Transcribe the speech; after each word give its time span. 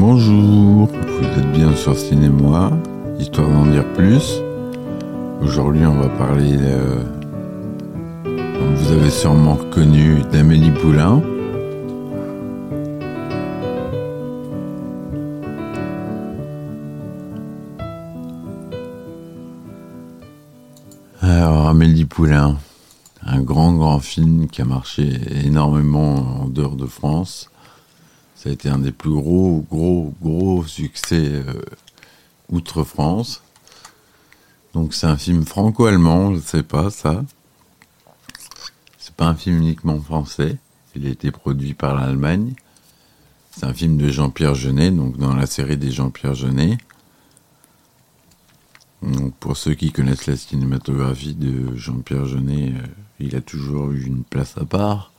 Bonjour, 0.00 0.86
vous 0.86 1.38
êtes 1.38 1.52
bien 1.52 1.76
sur 1.76 1.94
Cinémoi, 1.94 2.70
histoire 3.18 3.50
d'en 3.50 3.66
dire 3.66 3.84
plus. 3.92 4.40
Aujourd'hui, 5.42 5.84
on 5.84 6.00
va 6.00 6.08
parler, 6.08 6.56
euh, 6.58 7.04
vous 8.24 8.92
avez 8.92 9.10
sûrement 9.10 9.56
reconnu, 9.56 10.22
d'Amélie 10.32 10.70
Poulain. 10.70 11.20
Alors, 21.20 21.68
Amélie 21.68 22.06
Poulain, 22.06 22.56
un 23.26 23.42
grand, 23.42 23.74
grand 23.74 23.98
film 23.98 24.46
qui 24.46 24.62
a 24.62 24.64
marché 24.64 25.20
énormément 25.44 26.44
en 26.44 26.48
dehors 26.48 26.76
de 26.76 26.86
France. 26.86 27.50
Ça 28.42 28.48
a 28.48 28.52
été 28.52 28.70
un 28.70 28.78
des 28.78 28.90
plus 28.90 29.10
gros, 29.10 29.66
gros, 29.68 30.14
gros 30.22 30.64
succès 30.64 31.28
euh, 31.28 31.60
outre-France. 32.48 33.42
Donc 34.72 34.94
c'est 34.94 35.06
un 35.06 35.18
film 35.18 35.44
franco-allemand, 35.44 36.30
je 36.30 36.36
ne 36.36 36.42
sais 36.42 36.62
pas 36.62 36.88
ça. 36.88 37.22
C'est 38.96 39.14
pas 39.14 39.26
un 39.26 39.34
film 39.34 39.58
uniquement 39.58 40.00
français. 40.00 40.56
Il 40.96 41.06
a 41.06 41.10
été 41.10 41.30
produit 41.30 41.74
par 41.74 41.94
l'Allemagne. 41.94 42.54
C'est 43.50 43.66
un 43.66 43.74
film 43.74 43.98
de 43.98 44.08
Jean-Pierre 44.08 44.54
Jeunet, 44.54 44.90
donc 44.90 45.18
dans 45.18 45.34
la 45.34 45.44
série 45.44 45.76
des 45.76 45.90
Jean-Pierre 45.90 46.34
Jeunet. 46.34 46.78
Donc 49.02 49.34
pour 49.34 49.58
ceux 49.58 49.74
qui 49.74 49.92
connaissent 49.92 50.26
la 50.26 50.36
cinématographie 50.38 51.34
de 51.34 51.76
Jean-Pierre 51.76 52.24
Jeunet, 52.24 52.72
euh, 52.74 52.86
il 53.18 53.36
a 53.36 53.42
toujours 53.42 53.90
eu 53.90 54.02
une 54.02 54.24
place 54.24 54.56
à 54.56 54.64
part. 54.64 55.12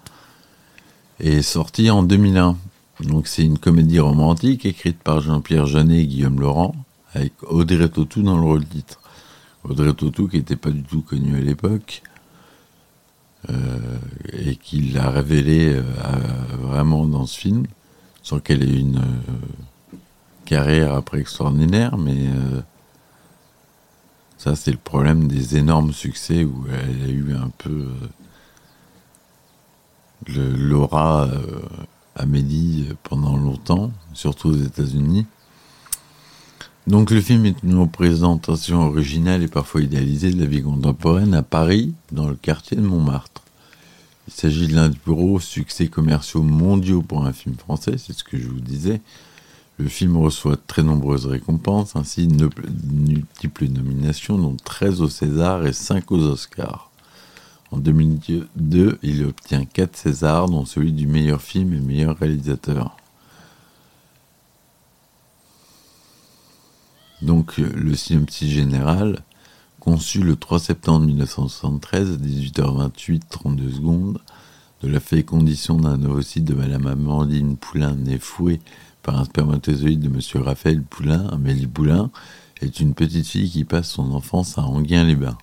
Et 1.19 1.43
sorti 1.43 1.91
en 1.91 2.01
2001. 2.01 2.57
Donc 3.01 3.27
c'est 3.27 3.43
une 3.43 3.57
comédie 3.57 3.99
romantique 3.99 4.65
écrite 4.65 4.99
par 4.99 5.21
Jean-Pierre 5.21 5.65
Jeunet 5.65 6.01
et 6.01 6.07
Guillaume 6.07 6.39
Laurent, 6.39 6.75
avec 7.13 7.33
Audrey 7.43 7.89
Tautou 7.89 8.21
dans 8.21 8.37
le 8.37 8.43
rôle 8.43 8.65
titre. 8.65 8.99
Audrey 9.63 9.93
Tautou 9.93 10.27
qui 10.27 10.37
n'était 10.37 10.55
pas 10.55 10.69
du 10.69 10.83
tout 10.83 11.01
connue 11.01 11.35
à 11.37 11.41
l'époque, 11.41 12.03
euh, 13.49 13.97
et 14.33 14.55
qui 14.55 14.81
l'a 14.81 15.09
révélé 15.09 15.73
euh, 15.73 15.81
vraiment 16.59 17.07
dans 17.07 17.25
ce 17.25 17.39
film, 17.39 17.65
sans 18.21 18.39
qu'elle 18.39 18.61
ait 18.61 18.79
une 18.79 18.97
euh, 18.97 19.97
carrière 20.45 20.93
après 20.93 21.19
extraordinaire, 21.19 21.97
mais 21.97 22.29
ça 24.37 24.55
c'est 24.55 24.71
le 24.71 24.77
problème 24.77 25.27
des 25.27 25.57
énormes 25.57 25.93
succès 25.93 26.43
où 26.43 26.65
elle 26.67 27.09
a 27.09 27.11
eu 27.11 27.33
un 27.33 27.49
peu 27.57 27.87
l'aura 30.27 31.29
Amélie 32.15 32.89
pendant 33.03 33.37
longtemps, 33.37 33.91
surtout 34.13 34.49
aux 34.49 34.57
États-Unis. 34.57 35.25
Donc 36.87 37.11
le 37.11 37.21
film 37.21 37.45
est 37.45 37.61
une 37.63 37.79
représentation 37.79 38.87
originale 38.87 39.43
et 39.43 39.47
parfois 39.47 39.81
idéalisée 39.81 40.31
de 40.31 40.39
la 40.39 40.47
vie 40.47 40.63
contemporaine 40.63 41.33
à 41.33 41.43
Paris, 41.43 41.93
dans 42.11 42.27
le 42.27 42.35
quartier 42.35 42.75
de 42.75 42.81
Montmartre. 42.81 43.43
Il 44.27 44.33
s'agit 44.33 44.67
de 44.67 44.75
l'un 44.75 44.89
des 44.89 44.97
plus 44.97 45.13
gros 45.13 45.39
succès 45.39 45.87
commerciaux 45.87 46.43
mondiaux 46.43 47.01
pour 47.01 47.25
un 47.25 47.33
film 47.33 47.55
français, 47.55 47.95
c'est 47.97 48.13
ce 48.13 48.23
que 48.23 48.37
je 48.37 48.47
vous 48.47 48.61
disais. 48.61 49.01
Le 49.77 49.87
film 49.87 50.17
reçoit 50.17 50.55
de 50.55 50.61
très 50.67 50.83
nombreuses 50.83 51.25
récompenses, 51.25 51.95
ainsi 51.95 52.27
de 52.27 52.49
multiples 52.91 53.67
nominations, 53.67 54.37
dont 54.37 54.55
13 54.63 55.01
au 55.01 55.09
César 55.09 55.65
et 55.65 55.73
5 55.73 56.11
aux 56.11 56.19
Oscars. 56.19 56.90
En 57.71 57.77
2002, 57.77 58.99
il 59.01 59.25
obtient 59.25 59.65
4 59.65 59.95
Césars, 59.95 60.49
dont 60.49 60.65
celui 60.65 60.91
du 60.91 61.07
meilleur 61.07 61.41
film 61.41 61.73
et 61.73 61.79
meilleur 61.79 62.17
réalisateur. 62.17 62.97
Donc, 67.21 67.57
le 67.57 67.95
synopsis 67.95 68.49
général, 68.49 69.23
conçu 69.79 70.21
le 70.21 70.35
3 70.35 70.59
septembre 70.59 71.05
1973 71.05 72.11
à 72.11 72.15
18h28, 72.17 73.21
32 73.29 73.71
secondes, 73.71 74.21
de 74.81 74.87
la 74.87 74.99
fécondition 74.99 75.77
d'un 75.77 76.03
ovocyte 76.03 76.43
de 76.43 76.55
Madame 76.55 76.87
Amandine 76.87 77.55
Poulain 77.55 77.95
né 77.95 78.17
fouet 78.17 78.59
par 79.03 79.19
un 79.19 79.25
spermatozoïde 79.25 79.99
de 79.99 80.09
Monsieur 80.09 80.39
Raphaël 80.39 80.81
Poulain, 80.81 81.27
Amélie 81.27 81.67
Poulain, 81.67 82.09
est 82.61 82.79
une 82.79 82.93
petite 82.93 83.27
fille 83.27 83.49
qui 83.49 83.63
passe 83.63 83.89
son 83.89 84.11
enfance 84.11 84.57
à 84.57 84.63
Anguin-les-Bains. 84.63 85.37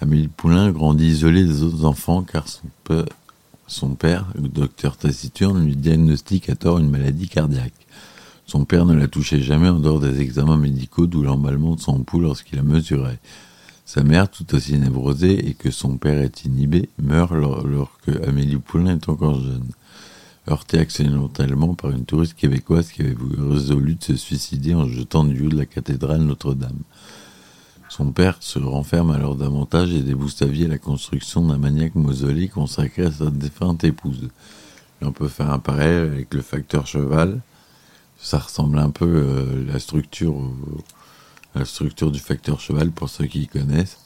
Amélie 0.00 0.28
Poulain 0.28 0.70
grandit 0.72 1.06
isolée 1.06 1.44
des 1.44 1.62
autres 1.62 1.86
enfants 1.86 2.22
car 2.22 2.44
son, 3.66 3.94
père, 3.94 4.26
le 4.34 4.48
docteur 4.48 4.98
taciturne, 4.98 5.64
lui 5.64 5.74
diagnostique 5.74 6.50
à 6.50 6.54
tort 6.54 6.78
une 6.78 6.90
maladie 6.90 7.28
cardiaque. 7.28 7.86
Son 8.46 8.66
père 8.66 8.84
ne 8.84 8.94
la 8.94 9.08
touchait 9.08 9.40
jamais 9.40 9.68
en 9.68 9.80
dehors 9.80 9.98
des 9.98 10.20
examens 10.20 10.58
médicaux, 10.58 11.06
d'où 11.06 11.22
l'emballement 11.22 11.76
de 11.76 11.80
son 11.80 12.04
pouls 12.04 12.20
lorsqu'il 12.20 12.56
la 12.56 12.62
mesurait. 12.62 13.18
Sa 13.86 14.02
mère, 14.02 14.30
tout 14.30 14.54
aussi 14.54 14.76
névrosée 14.78 15.48
et 15.48 15.54
que 15.54 15.70
son 15.70 15.96
père 15.96 16.20
est 16.20 16.44
inhibé, 16.44 16.90
meurt 17.02 17.32
lorsque 17.32 18.28
Amélie 18.28 18.56
Poulain 18.56 18.96
est 18.96 19.08
encore 19.08 19.40
jeune. 19.40 19.64
Heurtée 20.48 20.78
accidentellement 20.78 21.74
par 21.74 21.90
une 21.90 22.04
touriste 22.04 22.34
québécoise 22.34 22.92
qui 22.92 23.02
avait 23.02 23.16
résolu 23.38 23.94
de 23.94 24.04
se 24.04 24.16
suicider 24.16 24.74
en 24.74 24.86
jetant 24.86 25.24
du 25.24 25.46
haut 25.46 25.48
de 25.48 25.56
la 25.56 25.66
cathédrale 25.66 26.20
Notre-Dame. 26.20 26.82
Son 27.88 28.10
père 28.10 28.36
se 28.40 28.58
renferme 28.58 29.12
alors 29.12 29.36
davantage 29.36 29.92
et 29.92 30.00
dévoue 30.00 30.28
sa 30.28 30.46
à 30.46 30.68
la 30.68 30.78
construction 30.78 31.46
d'un 31.46 31.58
maniaque 31.58 31.94
mausolée 31.94 32.48
consacré 32.48 33.06
à 33.06 33.12
sa 33.12 33.30
défunte 33.30 33.84
épouse. 33.84 34.28
on 35.02 35.12
peut 35.12 35.28
faire 35.28 35.50
un 35.50 35.60
parallèle 35.60 36.12
avec 36.12 36.34
le 36.34 36.42
facteur 36.42 36.86
cheval. 36.86 37.40
Ça 38.18 38.38
ressemble 38.38 38.78
un 38.78 38.90
peu 38.90 39.06
euh, 39.06 39.64
la 39.66 39.78
structure, 39.78 40.34
la 41.54 41.64
structure 41.64 42.10
du 42.10 42.18
facteur 42.18 42.60
cheval 42.60 42.90
pour 42.90 43.08
ceux 43.08 43.26
qui 43.26 43.46
connaissent. 43.46 43.98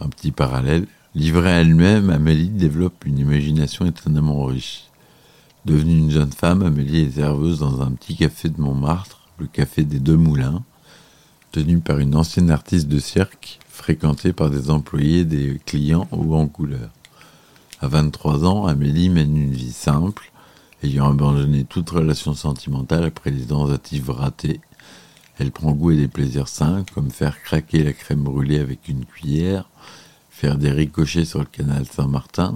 Un 0.00 0.08
petit 0.08 0.32
parallèle. 0.32 0.86
Livrée 1.14 1.52
à 1.52 1.60
elle-même, 1.60 2.10
Amélie 2.10 2.48
développe 2.48 3.06
une 3.06 3.18
imagination 3.18 3.86
étonnamment 3.86 4.44
riche. 4.44 4.90
Devenue 5.64 5.98
une 5.98 6.10
jeune 6.10 6.32
femme, 6.32 6.62
Amélie 6.62 7.02
est 7.02 7.12
serveuse 7.12 7.60
dans 7.60 7.80
un 7.80 7.92
petit 7.92 8.16
café 8.16 8.48
de 8.48 8.60
Montmartre, 8.60 9.20
le 9.38 9.46
café 9.46 9.84
des 9.84 10.00
Deux 10.00 10.16
Moulins 10.16 10.62
tenue 11.54 11.78
par 11.78 12.00
une 12.00 12.16
ancienne 12.16 12.50
artiste 12.50 12.88
de 12.88 12.98
cirque, 12.98 13.60
fréquentée 13.68 14.32
par 14.32 14.50
des 14.50 14.70
employés, 14.70 15.24
des 15.24 15.60
clients 15.64 16.08
ou 16.10 16.34
en 16.34 16.48
couleur. 16.48 16.90
À 17.80 17.86
23 17.86 18.44
ans, 18.44 18.66
Amélie 18.66 19.08
mène 19.08 19.36
une 19.36 19.52
vie 19.52 19.70
simple, 19.70 20.32
ayant 20.82 21.12
abandonné 21.12 21.62
toute 21.62 21.90
relation 21.90 22.34
sentimentale 22.34 23.04
après 23.04 23.30
les 23.30 23.44
tentatives 23.44 24.10
ratées. 24.10 24.60
Elle 25.38 25.52
prend 25.52 25.70
goût 25.70 25.90
à 25.90 25.94
des 25.94 26.08
plaisirs 26.08 26.48
sains, 26.48 26.84
comme 26.92 27.12
faire 27.12 27.40
craquer 27.40 27.84
la 27.84 27.92
crème 27.92 28.24
brûlée 28.24 28.58
avec 28.58 28.88
une 28.88 29.04
cuillère, 29.04 29.70
faire 30.30 30.58
des 30.58 30.72
ricochets 30.72 31.24
sur 31.24 31.38
le 31.38 31.44
canal 31.44 31.86
Saint-Martin, 31.86 32.54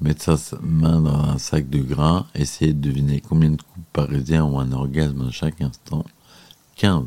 mettre 0.00 0.36
sa 0.36 0.58
main 0.62 1.00
dans 1.00 1.14
un 1.14 1.38
sac 1.38 1.70
de 1.70 1.78
grains, 1.78 2.26
essayer 2.34 2.72
de 2.72 2.80
deviner 2.80 3.20
combien 3.20 3.50
de 3.50 3.62
couples 3.62 3.86
parisiens 3.92 4.44
ont 4.44 4.58
un 4.58 4.72
orgasme 4.72 5.28
à 5.28 5.30
chaque 5.30 5.60
instant. 5.60 6.04
15 6.74 7.06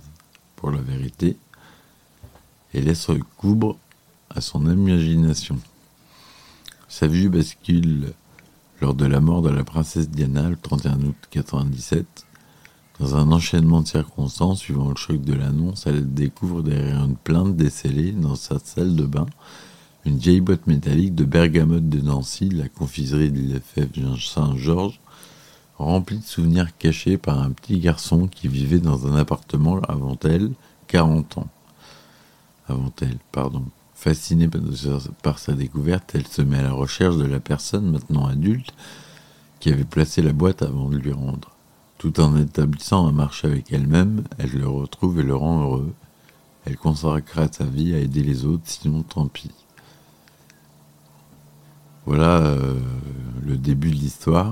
la 0.71 0.81
vérité 0.81 1.37
et 2.73 2.81
laisse 2.81 3.07
recouvre 3.07 3.77
à 4.29 4.41
son 4.41 4.69
imagination. 4.69 5.59
Sa 6.87 7.07
vue 7.07 7.29
bascule 7.29 8.13
lors 8.81 8.93
de 8.93 9.05
la 9.05 9.19
mort 9.19 9.41
de 9.41 9.49
la 9.49 9.63
princesse 9.63 10.09
Diana 10.09 10.49
le 10.49 10.57
31 10.57 11.01
août 11.01 11.15
97. 11.29 12.05
Dans 12.99 13.15
un 13.15 13.31
enchaînement 13.31 13.81
de 13.81 13.87
circonstances 13.87 14.59
suivant 14.59 14.89
le 14.89 14.95
choc 14.95 15.21
de 15.21 15.33
l'annonce, 15.33 15.87
elle 15.87 16.13
découvre 16.13 16.61
derrière 16.61 17.03
une 17.03 17.15
plainte 17.15 17.55
décellée 17.55 18.11
dans 18.11 18.35
sa 18.35 18.59
salle 18.59 18.95
de 18.95 19.05
bain 19.05 19.25
une 20.05 20.17
vieille 20.17 20.41
boîte 20.41 20.67
métallique 20.67 21.15
de 21.15 21.23
bergamote 21.23 21.87
de 21.87 22.01
Nancy, 22.01 22.49
la 22.49 22.67
confiserie 22.67 23.31
de 23.31 23.39
l'IFF 23.39 23.89
Saint-Georges, 24.19 24.99
remplie 25.83 26.17
de 26.17 26.23
souvenirs 26.23 26.75
cachés 26.77 27.17
par 27.17 27.39
un 27.39 27.51
petit 27.51 27.79
garçon 27.79 28.27
qui 28.27 28.47
vivait 28.47 28.79
dans 28.79 29.07
un 29.07 29.15
appartement 29.15 29.79
avant 29.87 30.17
elle, 30.23 30.51
40 30.87 31.37
ans. 31.37 31.47
Avant 32.67 32.91
elle, 33.01 33.17
pardon. 33.31 33.63
Fascinée 33.93 34.49
par 35.21 35.39
sa 35.39 35.53
découverte, 35.53 36.11
elle 36.13 36.27
se 36.27 36.41
met 36.41 36.57
à 36.57 36.63
la 36.63 36.73
recherche 36.73 37.15
de 37.15 37.25
la 37.25 37.39
personne, 37.39 37.89
maintenant 37.89 38.25
adulte, 38.27 38.73
qui 39.59 39.71
avait 39.71 39.85
placé 39.85 40.21
la 40.21 40.33
boîte 40.33 40.61
avant 40.61 40.89
de 40.89 40.97
lui 40.97 41.13
rendre. 41.13 41.51
Tout 41.97 42.19
en 42.19 42.37
établissant 42.37 43.07
un 43.07 43.13
marché 43.13 43.47
avec 43.47 43.71
elle-même, 43.71 44.23
elle 44.37 44.51
le 44.51 44.67
retrouve 44.67 45.19
et 45.19 45.23
le 45.23 45.35
rend 45.35 45.61
heureux. 45.61 45.93
Elle 46.65 46.75
consacrera 46.77 47.47
sa 47.51 47.63
vie 47.63 47.93
à 47.93 47.99
aider 47.99 48.23
les 48.23 48.45
autres, 48.45 48.63
sinon 48.65 49.03
tant 49.03 49.27
pis. 49.27 49.51
Voilà 52.05 52.41
euh, 52.41 52.77
le 53.45 53.55
début 53.55 53.91
de 53.91 53.95
l'histoire. 53.95 54.51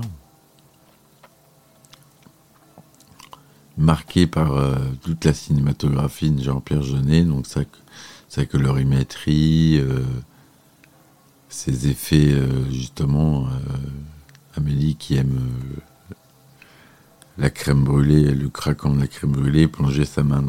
Marqué 3.78 4.26
par 4.26 4.52
euh, 4.52 4.76
toute 5.02 5.24
la 5.24 5.32
cinématographie 5.32 6.30
de 6.30 6.42
Jean-Pierre 6.42 6.82
Jeunet, 6.82 7.22
donc 7.24 7.46
sa, 7.46 8.46
colorimétrie, 8.46 9.78
euh, 9.78 10.04
ses 11.48 11.88
effets, 11.88 12.32
euh, 12.32 12.70
justement, 12.70 13.46
Amélie 14.56 14.96
qui 14.96 15.16
aime 15.16 15.40
la 17.38 17.50
crème 17.50 17.84
brûlée, 17.84 18.32
le 18.32 18.48
craquant 18.48 18.90
de 18.94 19.00
la 19.00 19.06
crème 19.06 19.32
brûlée, 19.32 19.66
plonger 19.68 20.04
sa 20.04 20.22
main 20.22 20.42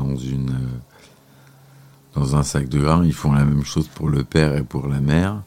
dans 2.14 2.36
un 2.36 2.44
sac 2.44 2.68
de 2.68 2.80
grains. 2.80 3.06
Ils 3.06 3.14
font 3.14 3.32
la 3.32 3.46
même 3.46 3.64
chose 3.64 3.88
pour 3.88 4.10
le 4.10 4.24
père 4.24 4.56
et 4.58 4.64
pour 4.64 4.88
la 4.88 5.00
mère. 5.00 5.42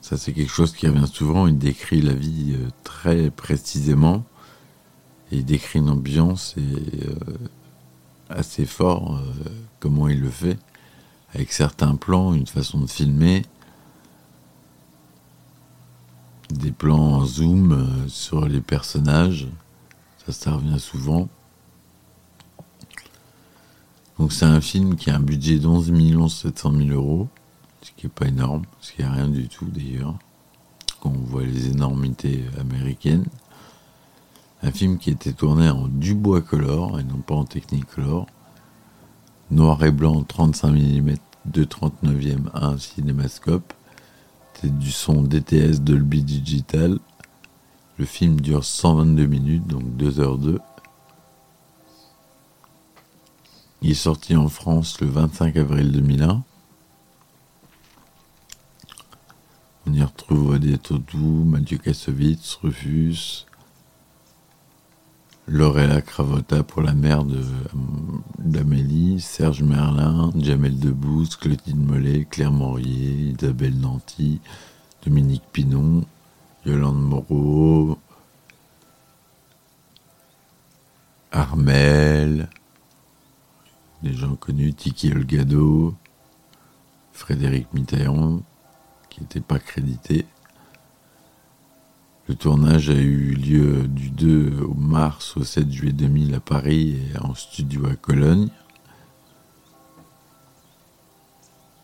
Ça, 0.00 0.16
c'est 0.16 0.32
quelque 0.32 0.50
chose 0.50 0.72
qui 0.72 0.88
revient 0.88 1.06
souvent. 1.06 1.46
Il 1.46 1.58
décrit 1.58 2.00
la 2.00 2.14
vie 2.14 2.56
très 2.82 3.30
précisément. 3.30 4.24
Il 5.30 5.44
décrit 5.44 5.78
une 5.78 5.90
ambiance 5.90 6.54
et, 6.56 7.06
euh, 7.06 7.14
assez 8.30 8.66
fort 8.66 9.20
comment 9.80 10.08
il 10.08 10.20
le 10.20 10.30
fait. 10.30 10.58
Avec 11.34 11.52
certains 11.52 11.94
plans, 11.96 12.32
une 12.32 12.46
façon 12.46 12.80
de 12.80 12.86
filmer 12.86 13.42
des 16.50 16.72
plans 16.72 17.14
en 17.14 17.24
zoom 17.26 17.72
euh, 17.72 18.08
sur 18.08 18.46
les 18.46 18.60
personnages. 18.60 19.48
Ça, 20.24 20.32
ça 20.32 20.52
revient 20.52 20.80
souvent. 20.80 21.28
Donc 24.18 24.32
c'est 24.32 24.46
un 24.46 24.60
film 24.60 24.96
qui 24.96 25.10
a 25.10 25.16
un 25.16 25.20
budget 25.20 25.58
d'11 25.58 26.28
700 26.28 26.72
000 26.72 26.88
euros, 26.90 27.28
ce 27.82 27.90
qui 27.96 28.06
n'est 28.06 28.12
pas 28.12 28.26
énorme, 28.26 28.62
ce 28.80 28.92
qui 28.92 29.02
n'est 29.02 29.08
rien 29.08 29.28
du 29.28 29.48
tout 29.48 29.66
d'ailleurs, 29.66 30.18
quand 31.00 31.10
on 31.10 31.24
voit 31.24 31.44
les 31.44 31.68
énormités 31.68 32.44
américaines. 32.58 33.26
Un 34.62 34.72
film 34.72 34.98
qui 34.98 35.10
était 35.10 35.32
tourné 35.32 35.68
en 35.68 35.86
Dubois 35.86 36.40
Color 36.40 36.98
et 36.98 37.04
non 37.04 37.18
pas 37.18 37.34
en 37.34 37.44
Technicolor. 37.44 38.26
Noir 39.50 39.84
et 39.84 39.92
blanc 39.92 40.22
35 40.22 40.72
mm 40.72 41.14
de 41.46 41.64
39e 41.64 42.50
à 42.52 42.76
cinémascope. 42.76 43.72
C'est 44.54 44.76
du 44.76 44.90
son 44.90 45.22
DTS 45.22 45.80
Dolby 45.80 46.24
Digital. 46.24 46.98
Le 47.98 48.04
film 48.04 48.40
dure 48.40 48.64
122 48.64 49.26
minutes, 49.26 49.66
donc 49.66 49.84
2h02. 49.96 50.58
Il 53.82 53.92
est 53.92 53.94
sorti 53.94 54.34
en 54.34 54.48
France 54.48 55.00
le 55.00 55.06
25 55.06 55.56
avril 55.56 55.92
2001. 55.92 56.42
On 59.86 59.92
y 59.94 60.02
retrouve 60.02 60.58
des 60.58 60.76
Todou, 60.78 61.44
Mathieu 61.44 61.78
Kassovitz, 61.78 62.58
Rufus, 62.62 63.46
Lorella 65.50 66.02
Cravota 66.02 66.62
pour 66.62 66.82
la 66.82 66.92
mère 66.92 67.24
d'Amélie, 68.38 69.18
Serge 69.18 69.62
Merlin, 69.62 70.30
Jamel 70.36 70.78
Debbouze, 70.78 71.36
Clotilde 71.36 71.82
Mollet, 71.82 72.26
Claire 72.30 72.52
Morier, 72.52 73.34
Isabelle 73.34 73.80
Nanty, 73.80 74.42
Dominique 75.06 75.44
Pinon, 75.50 76.04
Yolande 76.66 77.00
Moreau, 77.00 77.98
Armel, 81.32 82.50
des 84.02 84.12
gens 84.12 84.36
connus, 84.36 84.74
Tiki 84.74 85.10
Olgado, 85.10 85.94
Frédéric 87.12 87.72
Mitterrand, 87.72 88.40
qui 89.08 89.22
n'était 89.22 89.40
pas 89.40 89.58
crédité. 89.58 90.26
Le 92.28 92.34
tournage 92.34 92.90
a 92.90 92.94
eu 92.94 93.34
lieu 93.34 93.88
du 93.88 94.10
2 94.10 94.60
au 94.60 94.74
mars 94.74 95.34
au 95.38 95.44
7 95.44 95.72
juillet 95.72 95.94
2000 95.94 96.34
à 96.34 96.40
Paris 96.40 96.98
et 97.14 97.18
en 97.18 97.34
studio 97.34 97.86
à 97.86 97.96
Cologne. 97.96 98.50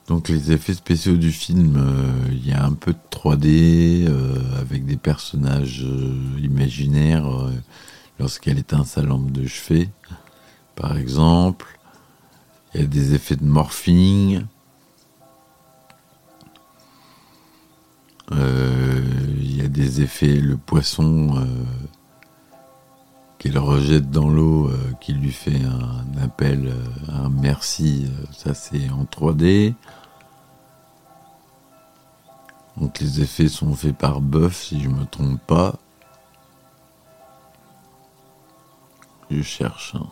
Donc 0.07 0.29
les 0.29 0.53
effets 0.53 0.75
spéciaux 0.75 1.17
du 1.17 1.33
film, 1.33 1.77
euh, 1.79 2.29
il 2.31 2.47
y 2.47 2.53
a 2.53 2.63
un 2.63 2.75
peu 2.75 2.93
de 2.93 2.99
3D 3.11 4.07
euh, 4.07 4.61
avec 4.61 4.85
des 4.85 4.99
personnages 4.99 5.83
euh, 5.83 6.39
imaginaires 6.43 7.27
lorsqu'elle 8.19 8.59
éteint 8.59 8.85
sa 8.85 9.01
lampe 9.01 9.33
de 9.33 9.47
chevet, 9.47 9.89
par 10.77 10.99
exemple. 10.99 11.79
Il 12.75 12.83
y 12.83 12.85
a 12.85 12.87
des 12.87 13.15
effets 13.15 13.37
de 13.37 13.45
morphing. 13.45 14.45
il 18.31 19.64
des 19.75 20.01
effets, 20.01 20.37
le 20.37 20.57
poisson 20.57 21.47
qu'elle 23.39 23.59
rejette 23.59 24.11
dans 24.11 24.29
l'eau, 24.31 24.71
qui 25.01 25.13
lui 25.13 25.33
fait 25.33 25.61
un 25.65 26.23
appel, 26.23 26.73
un 27.09 27.29
merci, 27.29 28.07
ça 28.33 28.55
c'est 28.55 28.89
en 28.91 29.05
3D. 29.05 29.75
Donc 32.77 32.99
les 33.01 33.21
effets 33.21 33.49
sont 33.49 33.75
faits 33.75 33.97
par 33.97 34.21
Buff, 34.21 34.65
si 34.65 34.81
je 34.81 34.89
me 34.89 35.05
trompe 35.05 35.41
pas. 35.47 35.79
Je 39.31 39.43
cherche. 39.43 39.95
Hein. 39.95 40.07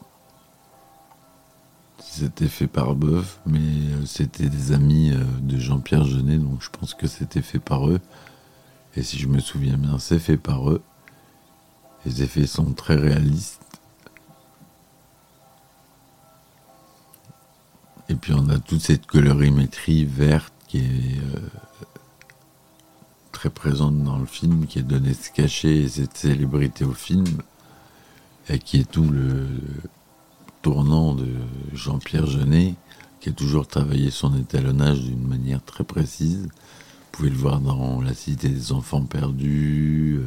C'était 1.98 2.48
fait 2.48 2.66
par 2.66 2.94
Buff, 2.94 3.40
mais 3.46 3.58
euh, 3.58 4.06
c'était 4.06 4.48
des 4.48 4.72
amis 4.72 5.12
euh, 5.12 5.24
de 5.40 5.58
Jean-Pierre 5.58 6.04
Jeunet, 6.04 6.38
donc 6.38 6.62
je 6.62 6.70
pense 6.70 6.94
que 6.94 7.06
c'était 7.06 7.42
fait 7.42 7.58
par 7.58 7.88
eux. 7.88 8.00
Et 8.96 9.02
si 9.02 9.18
je 9.18 9.26
me 9.26 9.40
souviens 9.40 9.76
bien, 9.76 9.98
c'est 9.98 10.18
fait 10.18 10.36
par 10.36 10.70
eux. 10.70 10.82
Les 12.04 12.22
effets 12.22 12.46
sont 12.46 12.72
très 12.72 12.96
réalistes. 12.96 13.60
Et 18.08 18.14
puis 18.14 18.34
on 18.34 18.48
a 18.50 18.58
toute 18.58 18.80
cette 18.80 19.06
colorimétrie 19.06 20.04
verte 20.04 20.52
qui 20.68 20.78
est 20.78 21.18
euh, 21.34 21.40
très 23.30 23.48
présente 23.48 24.02
dans 24.02 24.18
le 24.18 24.26
film, 24.26 24.66
qui 24.66 24.78
est 24.78 24.82
donné 24.82 25.14
ce 25.14 25.30
cachet 25.30 25.76
et 25.76 25.88
cette 25.88 26.16
célébrité 26.16 26.84
au 26.84 26.92
film, 26.92 27.26
et 28.48 28.58
qui 28.58 28.80
est 28.80 28.90
tout 28.90 29.08
le 29.08 29.48
tournant 30.60 31.14
de 31.14 31.28
Jean-Pierre 31.72 32.26
Jeunet, 32.26 32.74
qui 33.20 33.30
a 33.30 33.32
toujours 33.32 33.66
travaillé 33.66 34.10
son 34.10 34.36
étalonnage 34.36 35.00
d'une 35.00 35.26
manière 35.26 35.62
très 35.64 35.84
précise. 35.84 36.48
Vous 37.12 37.18
pouvez 37.18 37.30
le 37.30 37.36
voir 37.36 37.60
dans 37.60 38.00
La 38.00 38.14
Cité 38.14 38.48
des 38.48 38.72
Enfants 38.72 39.02
Perdus, 39.02 40.22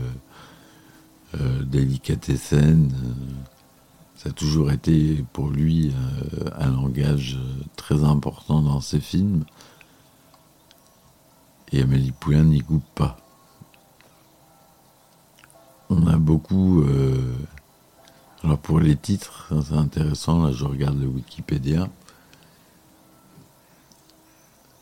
euh, 1.33 1.39
euh. 1.39 1.65
Euh, 1.73 2.75
ça 4.15 4.29
a 4.29 4.31
toujours 4.31 4.71
été 4.71 5.25
pour 5.33 5.49
lui 5.49 5.91
euh, 6.35 6.51
un 6.55 6.69
langage 6.69 7.39
très 7.75 8.03
important 8.03 8.61
dans 8.61 8.81
ses 8.81 8.99
films 8.99 9.45
et 11.71 11.81
Amélie 11.81 12.11
Poulain 12.11 12.43
n'y 12.43 12.61
coupe 12.61 12.85
pas. 12.93 13.17
On 15.89 16.05
a 16.05 16.17
beaucoup. 16.17 16.83
Euh, 16.83 17.35
alors 18.43 18.59
pour 18.59 18.79
les 18.79 18.95
titres, 18.95 19.51
c'est 19.67 19.73
intéressant, 19.73 20.45
là 20.45 20.51
je 20.51 20.65
regarde 20.65 20.99
le 20.99 21.07
Wikipédia. 21.07 21.89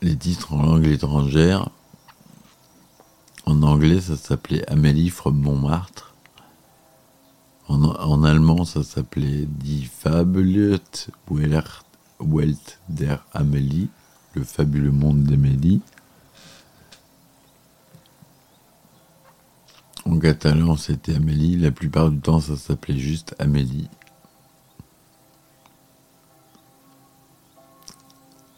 Les 0.02 0.14
titres 0.14 0.52
en 0.52 0.62
langue 0.62 0.86
étrangère. 0.86 1.70
En 3.46 3.62
anglais, 3.62 4.00
ça 4.00 4.16
s'appelait 4.16 4.68
Amélie 4.70 5.10
from 5.10 5.38
Montmartre. 5.38 6.14
En, 7.68 8.22
allemand, 8.22 8.64
ça 8.64 8.82
s'appelait 8.82 9.46
Die 9.46 9.84
Fabelöt 9.84 11.08
Welt 12.20 12.80
der 12.88 13.24
Amélie, 13.32 13.88
le 14.34 14.44
fabuleux 14.44 14.90
monde 14.90 15.24
d'Amélie. 15.24 15.80
En 20.06 20.18
catalan, 20.18 20.76
c'était 20.76 21.14
Amélie. 21.14 21.56
La 21.56 21.70
plupart 21.70 22.10
du 22.10 22.20
temps, 22.20 22.40
ça 22.40 22.56
s'appelait 22.56 22.98
juste 22.98 23.34
Amélie. 23.38 23.88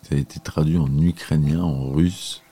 Ça 0.02 0.14
a 0.14 0.18
été 0.18 0.38
traduit 0.38 0.78
en 0.78 0.98
ukrainien, 0.98 1.62
en 1.62 1.90
russe, 1.90 2.42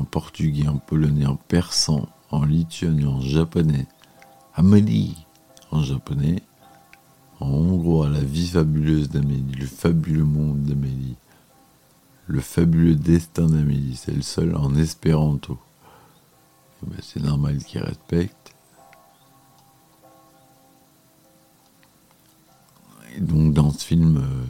en 0.00 0.04
portugais, 0.04 0.66
en 0.66 0.78
polonais, 0.78 1.26
en 1.26 1.36
persan, 1.36 2.08
en 2.30 2.44
lituanien, 2.44 3.08
en 3.08 3.20
japonais. 3.20 3.86
Amélie 4.54 5.26
en 5.70 5.82
japonais. 5.82 6.42
En 7.38 7.48
hongrois, 7.48 8.08
la 8.08 8.20
vie 8.20 8.48
fabuleuse 8.48 9.08
d'Amélie, 9.08 9.54
le 9.54 9.66
fabuleux 9.66 10.24
monde 10.24 10.62
d'Amélie, 10.62 11.16
le 12.26 12.40
fabuleux 12.40 12.94
destin 12.94 13.46
d'Amélie, 13.46 13.96
c'est 13.96 14.12
le 14.12 14.20
seul 14.22 14.54
en 14.56 14.74
espéranto. 14.74 15.58
Ben, 16.82 16.98
c'est 17.02 17.22
normal 17.22 17.58
qu'il 17.64 17.82
respecte. 17.82 18.54
Et 23.16 23.20
donc 23.20 23.54
dans 23.54 23.70
ce 23.70 23.84
film, 23.84 24.18
euh, 24.18 24.44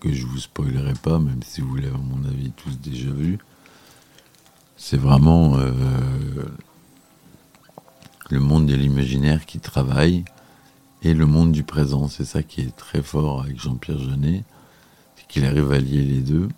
que 0.00 0.12
je 0.12 0.26
vous 0.26 0.38
spoilerai 0.38 0.94
pas, 1.02 1.18
même 1.18 1.42
si 1.42 1.62
vous 1.62 1.74
l'avez 1.76 1.94
à 1.94 1.98
mon 1.98 2.24
avis 2.26 2.52
tous 2.52 2.78
déjà 2.80 3.10
vu, 3.10 3.38
c'est 4.76 4.96
vraiment 4.96 5.56
euh, 5.56 5.72
le 8.30 8.40
monde 8.40 8.66
de 8.66 8.74
l'imaginaire 8.74 9.46
qui 9.46 9.60
travaille 9.60 10.24
et 11.02 11.14
le 11.14 11.26
monde 11.26 11.52
du 11.52 11.62
présent. 11.62 12.08
C'est 12.08 12.24
ça 12.24 12.42
qui 12.42 12.62
est 12.62 12.76
très 12.76 13.02
fort 13.02 13.42
avec 13.42 13.60
Jean-Pierre 13.60 13.98
Jeunet, 13.98 14.44
c'est 15.16 15.26
qu'il 15.26 15.44
arrive 15.44 15.72
à 15.72 15.78
les 15.78 16.20
deux 16.20 16.48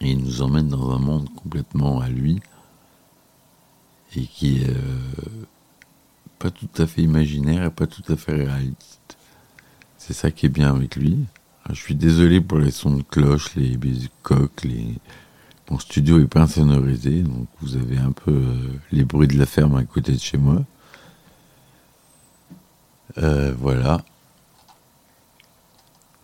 et 0.00 0.10
il 0.10 0.18
nous 0.18 0.42
emmène 0.42 0.68
dans 0.68 0.90
un 0.90 0.98
monde 0.98 1.28
complètement 1.34 2.00
à 2.00 2.08
lui 2.08 2.40
et 4.14 4.22
qui 4.22 4.62
est 4.62 4.68
euh, 4.68 5.46
pas 6.38 6.50
tout 6.50 6.68
à 6.78 6.86
fait 6.86 7.02
imaginaire 7.02 7.64
et 7.64 7.70
pas 7.70 7.86
tout 7.86 8.04
à 8.12 8.16
fait 8.16 8.32
réaliste. 8.32 9.16
C'est 9.98 10.12
ça 10.12 10.30
qui 10.30 10.46
est 10.46 10.50
bien 10.50 10.74
avec 10.74 10.96
lui. 10.96 11.18
Je 11.70 11.74
suis 11.74 11.96
désolé 11.96 12.40
pour 12.40 12.58
les 12.58 12.70
sons 12.70 12.96
de 12.96 13.02
cloche, 13.02 13.54
les 13.56 13.76
coques, 14.22 14.64
les... 14.64 14.94
Mon 15.70 15.80
studio 15.80 16.20
est 16.20 16.28
pas 16.28 16.42
insonorisé, 16.42 17.22
donc 17.22 17.48
vous 17.60 17.76
avez 17.76 17.98
un 17.98 18.12
peu 18.12 18.30
euh, 18.30 18.54
les 18.92 19.04
bruits 19.04 19.26
de 19.26 19.36
la 19.36 19.46
ferme 19.46 19.74
à 19.74 19.82
côté 19.82 20.12
de 20.12 20.18
chez 20.18 20.38
moi. 20.38 20.62
Euh, 23.18 23.52
voilà. 23.58 24.04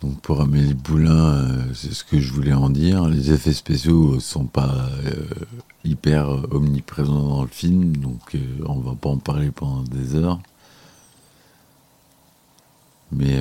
Donc 0.00 0.20
pour 0.20 0.40
Amélie 0.40 0.74
Poulain, 0.74 1.34
euh, 1.34 1.74
c'est 1.74 1.92
ce 1.92 2.04
que 2.04 2.20
je 2.20 2.32
voulais 2.32 2.52
en 2.52 2.70
dire. 2.70 3.08
Les 3.08 3.32
effets 3.32 3.52
spéciaux 3.52 4.20
sont 4.20 4.46
pas 4.46 4.88
hyper 5.84 6.28
omniprésents 6.54 7.28
dans 7.28 7.42
le 7.42 7.48
film, 7.48 7.96
donc 7.96 8.36
on 8.64 8.78
va 8.78 8.94
pas 8.94 9.08
en 9.08 9.18
parler 9.18 9.50
pendant 9.50 9.82
des 9.82 10.14
heures. 10.14 10.38
Mais 13.10 13.40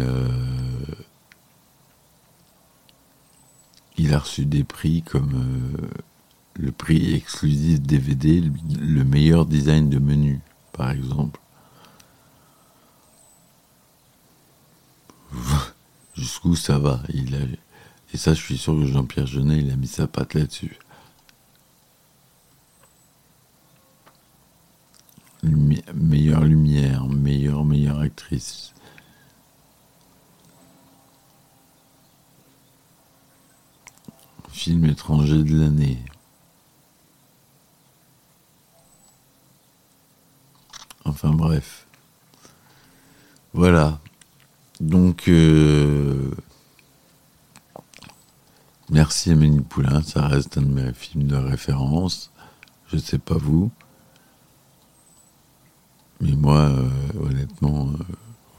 il 4.02 4.14
a 4.14 4.20
reçu 4.20 4.46
des 4.46 4.64
prix 4.64 5.04
comme 5.04 5.34
euh, 5.36 5.88
le 6.56 6.72
prix 6.72 7.14
exclusif 7.14 7.80
DVD, 7.80 8.42
le 8.80 9.04
meilleur 9.04 9.46
design 9.46 9.90
de 9.90 10.00
menu, 10.00 10.40
par 10.74 10.90
exemple. 10.92 11.40
Jusqu'où 16.16 16.56
ça 16.56 16.80
va? 16.80 17.02
Il 17.14 17.36
a... 17.36 17.40
Et 18.14 18.18
ça, 18.18 18.34
je 18.34 18.42
suis 18.42 18.58
sûr 18.58 18.76
que 18.76 18.86
Jean-Pierre 18.86 19.28
Jeunet, 19.28 19.60
il 19.60 19.72
a 19.72 19.76
mis 19.76 19.88
sa 19.88 20.08
patte 20.08 20.34
là-dessus. 20.34 20.78
meilleure 25.44 26.44
lumière, 26.44 27.08
meilleure, 27.08 27.66
meilleure 27.66 28.00
actrice. 28.00 28.74
Film 34.62 34.86
étranger 34.86 35.44
de 35.44 35.60
l'année. 35.60 35.98
Enfin 41.04 41.32
bref. 41.32 41.88
Voilà. 43.54 44.00
Donc, 44.80 45.30
euh, 45.30 46.30
merci 48.92 49.32
Amélie 49.32 49.62
Poulain, 49.62 50.04
ça 50.04 50.28
reste 50.28 50.60
un 50.60 50.62
de 50.62 50.68
mes 50.68 50.94
films 50.94 51.24
de 51.24 51.38
référence. 51.38 52.32
Je 52.86 52.98
ne 52.98 53.02
sais 53.02 53.18
pas 53.18 53.38
vous. 53.38 53.72
Mais 56.20 56.34
moi, 56.34 56.60
euh, 56.60 56.88
honnêtement, 57.20 57.88
euh, 57.88 58.04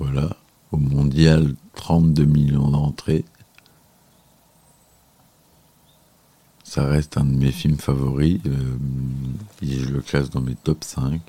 voilà. 0.00 0.36
Au 0.72 0.78
mondial, 0.78 1.54
32 1.74 2.24
millions 2.24 2.70
d'entrées. 2.72 3.24
Ça 6.72 6.86
reste 6.86 7.18
un 7.18 7.26
de 7.26 7.36
mes 7.36 7.52
films 7.52 7.76
favoris. 7.76 8.40
Euh, 8.46 8.78
je 9.60 9.90
le 9.90 10.00
classe 10.00 10.30
dans 10.30 10.40
mes 10.40 10.54
top 10.54 10.84
5. 10.84 11.20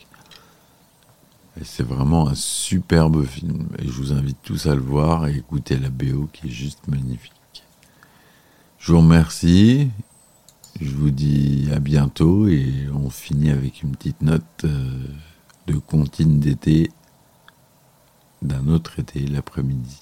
Et 1.60 1.66
c'est 1.66 1.84
vraiment 1.84 2.30
un 2.30 2.34
superbe 2.34 3.26
film. 3.26 3.68
Et 3.78 3.86
je 3.86 3.92
vous 3.92 4.14
invite 4.14 4.38
tous 4.42 4.68
à 4.68 4.74
le 4.74 4.80
voir 4.80 5.28
et 5.28 5.36
écouter 5.36 5.78
la 5.78 5.90
BO 5.90 6.30
qui 6.32 6.48
est 6.48 6.50
juste 6.50 6.88
magnifique. 6.88 7.66
Je 8.80 8.94
vous 8.94 9.00
remercie. 9.00 9.90
Je 10.80 10.96
vous 10.96 11.12
dis 11.12 11.68
à 11.76 11.80
bientôt 11.80 12.48
et 12.48 12.88
on 12.96 13.10
finit 13.10 13.50
avec 13.50 13.84
une 13.84 13.92
petite 13.98 14.22
note 14.22 14.46
euh, 14.64 15.08
de 15.68 15.74
comptine 15.74 16.40
d'été 16.40 16.90
d'un 18.42 18.70
autre 18.70 18.98
été 18.98 19.28
l'après-midi. 19.28 20.00